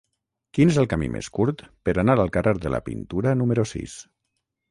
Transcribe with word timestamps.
Quin 0.57 0.69
és 0.71 0.77
el 0.83 0.87
camí 0.93 1.09
més 1.15 1.27
curt 1.35 1.61
per 1.89 1.95
anar 2.03 2.15
al 2.23 2.33
carrer 2.37 2.53
de 2.63 2.73
la 2.77 2.81
Pintura 2.87 3.35
número 3.43 3.67
sis? 3.75 3.97